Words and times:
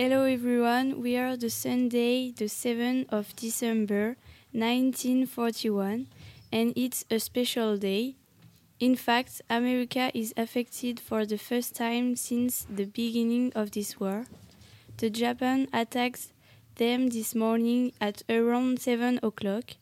Hello 0.00 0.22
everyone, 0.22 1.02
we 1.02 1.16
are 1.16 1.36
the 1.36 1.50
Sunday, 1.50 2.30
the 2.30 2.44
7th 2.44 3.06
of 3.08 3.34
December 3.34 4.14
1941, 4.52 6.06
and 6.52 6.72
it's 6.76 7.04
a 7.10 7.18
special 7.18 7.76
day. 7.76 8.14
In 8.78 8.94
fact, 8.94 9.42
America 9.50 10.12
is 10.14 10.32
affected 10.36 11.00
for 11.00 11.26
the 11.26 11.36
first 11.36 11.74
time 11.74 12.14
since 12.14 12.64
the 12.70 12.84
beginning 12.84 13.52
of 13.56 13.72
this 13.72 13.98
war. 13.98 14.26
The 14.98 15.10
Japan 15.10 15.66
attacks 15.72 16.32
them 16.76 17.08
this 17.08 17.34
morning 17.34 17.90
at 18.00 18.22
around 18.30 18.78
7 18.78 19.18
o'clock. 19.20 19.72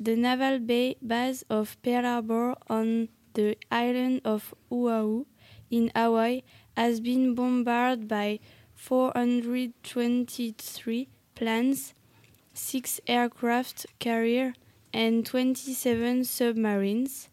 The 0.00 0.16
naval 0.16 0.60
ba- 0.60 0.96
base 1.06 1.44
of 1.50 1.76
Pearl 1.82 2.04
Harbor 2.04 2.54
on 2.70 3.10
the 3.34 3.58
island 3.70 4.22
of 4.24 4.54
Oahu 4.72 5.26
in 5.70 5.90
Hawaii 5.94 6.40
has 6.74 7.00
been 7.00 7.34
bombarded 7.34 8.08
by 8.08 8.40
423 8.82 11.08
planes, 11.36 11.94
6 12.52 13.00
aircraft 13.06 13.86
carriers, 14.00 14.54
and 14.92 15.24
27 15.24 16.24
submarines. 16.24 17.28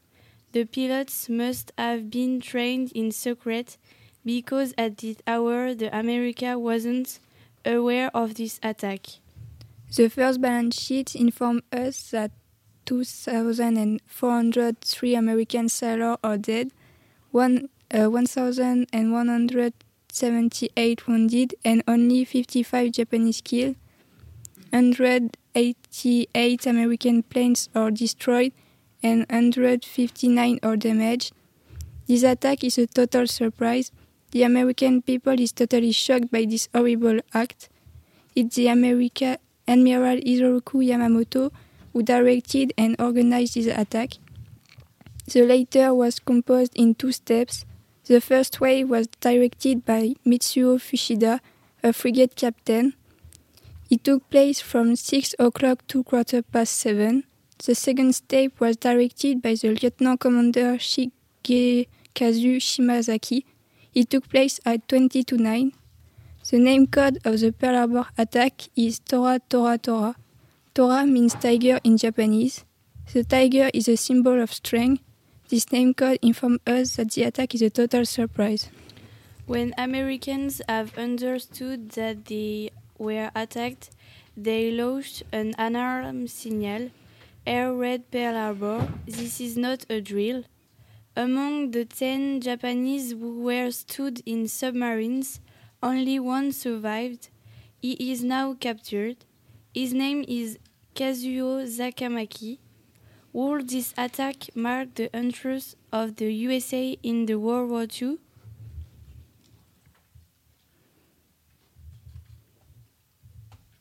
The 0.52 0.66
pilots 0.66 1.28
must 1.28 1.72
have 1.76 2.12
been 2.12 2.40
trained 2.40 2.92
in 2.94 3.12
secret 3.12 3.78
because 4.24 4.76
at 4.78 5.00
this 5.00 5.18
hour 5.26 5.74
the 5.74 5.90
America 5.98 6.60
wasn't 6.60 7.18
aware 7.66 8.16
of 8.16 8.36
this 8.36 8.60
attack. 8.62 9.08
The 9.96 10.08
first 10.08 10.40
balance 10.42 10.80
sheet 10.80 11.16
informed 11.16 11.64
us 11.74 12.12
that 12.12 12.30
2,403 12.86 15.16
American 15.16 15.68
sailors 15.68 16.18
are 16.24 16.38
dead, 16.38 16.72
one, 17.32 17.70
uh, 17.92 18.06
1,178 20.12 21.08
wounded, 21.08 21.56
and 21.64 21.84
only 21.88 22.26
55 22.26 22.92
Japanese 22.92 23.42
killed. 23.42 23.76
188 24.72 26.68
American 26.68 27.24
planes 27.24 27.70
are 27.74 27.92
destroyed 27.92 28.52
and 29.02 29.26
159 29.30 30.60
are 30.62 30.78
damaged. 30.78 31.32
This 32.08 32.24
attack 32.24 32.64
is 32.64 32.78
a 32.78 32.88
total 32.88 33.28
surprise. 33.28 33.92
The 34.32 34.44
American 34.44 35.02
people 35.02 35.40
is 35.40 35.52
totally 35.52 35.92
shocked 35.92 36.32
by 36.32 36.46
this 36.46 36.70
horrible 36.74 37.20
act. 37.34 37.70
It's 38.36 38.56
the 38.56 38.68
America 38.68 39.38
Admiral 39.68 40.18
Isoroku 40.18 40.86
Yamamoto 40.86 41.52
who 41.94 42.04
directed 42.04 42.74
and 42.78 42.96
organized 43.00 43.56
this 43.56 43.68
attack. 43.68 44.14
The 45.32 45.44
latter 45.44 45.94
was 45.94 46.20
composed 46.20 46.76
in 46.76 46.96
two 46.96 47.12
steps. 47.12 47.66
The 48.10 48.22
first 48.22 48.60
wave 48.60 48.90
was 48.90 49.06
directed 49.22 49.86
by 49.86 50.16
Mitsuo 50.26 50.80
Fuchida, 50.82 51.42
a 51.84 51.94
frigate 51.94 52.36
captain. 52.36 52.96
It 53.92 54.04
took 54.04 54.28
place 54.32 54.60
from 54.60 54.96
6 54.96 55.36
o'clock 55.38 55.86
to 55.90 56.04
quarter 56.04 56.42
past 56.42 56.76
7. 56.78 57.24
The 57.64 57.76
second 57.76 58.16
step 58.16 58.60
was 58.60 58.78
directed 58.78 59.44
by 59.44 59.54
the 59.54 59.76
Lieutenant 59.80 60.20
Commander 60.20 60.80
Shigekazu 60.80 62.58
Shimazaki. 62.58 63.44
It 63.94 64.10
took 64.10 64.28
place 64.28 64.60
at 64.66 64.88
20 64.88 65.24
to 65.26 65.38
9. 65.38 65.72
The 66.50 66.58
name 66.58 66.88
code 66.88 67.20
of 67.24 67.40
the 67.40 67.52
Pearl 67.52 67.76
Harbor 67.76 68.08
attack 68.18 68.70
is 68.76 68.98
Tora 68.98 69.40
Tora 69.48 69.78
Tora. 69.78 70.16
Tora 70.74 71.06
means 71.06 71.36
tiger 71.36 71.80
in 71.84 71.96
Japanese. 71.96 72.66
The 73.14 73.24
tiger 73.24 73.70
is 73.72 73.88
a 73.88 73.98
symbol 73.98 74.42
of 74.42 74.52
strength. 74.52 75.04
This 75.50 75.72
name 75.72 75.96
code 75.96 76.20
informs 76.22 76.60
us 76.68 76.98
that 76.98 77.10
the 77.14 77.24
attack 77.24 77.56
is 77.56 77.64
a 77.64 77.72
total 77.72 78.06
surprise. 78.06 78.70
When 79.48 79.74
Americans 79.80 80.62
have 80.70 80.96
understood 80.96 81.90
that 81.94 82.26
they 82.26 82.70
were 83.00 83.32
attacked, 83.34 83.90
they 84.38 84.70
launched 84.70 85.24
an 85.32 85.56
alarm 85.58 86.28
signal. 86.28 86.92
Air 87.48 87.74
Red 87.74 88.12
Pearl 88.12 88.36
Harbor. 88.36 88.88
This 89.08 89.42
is 89.42 89.58
not 89.58 89.88
a 89.90 90.02
drill. 90.02 90.44
Among 91.16 91.72
the 91.72 91.86
ten 91.86 92.42
Japanese 92.42 93.14
who 93.14 93.42
were 93.42 93.72
stood 93.72 94.22
in 94.28 94.48
submarines, 94.48 95.40
only 95.82 96.20
one 96.20 96.52
survived. 96.52 97.30
He 97.82 98.12
is 98.12 98.24
now 98.24 98.54
captured. 98.54 99.26
His 99.74 99.94
name 99.94 100.24
is 100.28 100.60
Kazuo 100.94 101.66
Sakamaki. 101.66 102.60
Will 103.32 103.64
this 103.64 103.94
attack 103.98 104.56
mark 104.56 104.96
the 104.96 105.16
entrance 105.16 105.76
of 105.92 106.16
the 106.16 106.34
USA 106.34 106.98
in 107.04 107.26
the 107.28 107.36
World 107.38 107.70
War 107.70 107.86
II? 108.02 108.18